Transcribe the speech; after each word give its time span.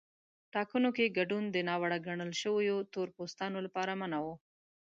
ټاکنو 0.53 0.89
کې 0.95 1.13
ګډون 1.17 1.43
د 1.51 1.57
ناوړه 1.69 1.97
ګڼل 2.07 2.31
شویو 2.41 2.77
تور 2.93 3.07
پوستانو 3.15 3.59
لپاره 3.65 3.91
منع 4.01 4.19
و. 4.25 4.27